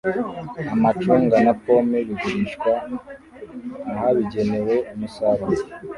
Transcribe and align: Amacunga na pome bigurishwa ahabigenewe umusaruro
Amacunga 0.75 1.35
na 1.45 1.53
pome 1.61 1.97
bigurishwa 2.07 2.71
ahabigenewe 3.93 4.75
umusaruro 4.93 5.63